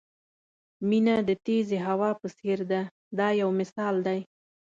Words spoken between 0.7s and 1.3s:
مینه د